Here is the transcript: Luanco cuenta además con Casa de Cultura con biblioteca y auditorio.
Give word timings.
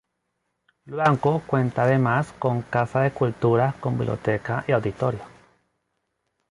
Luanco 0.85 1.43
cuenta 1.45 1.83
además 1.83 2.33
con 2.39 2.63
Casa 2.63 3.01
de 3.01 3.11
Cultura 3.11 3.75
con 3.79 3.99
biblioteca 3.99 4.65
y 4.67 4.71
auditorio. 4.71 5.21